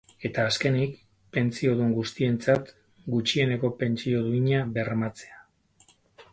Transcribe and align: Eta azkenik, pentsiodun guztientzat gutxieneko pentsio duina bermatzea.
Eta 0.27 0.43
azkenik, 0.51 0.95
pentsiodun 1.37 1.91
guztientzat 1.97 2.73
gutxieneko 3.17 3.73
pentsio 3.85 4.25
duina 4.31 4.67
bermatzea. 4.79 5.41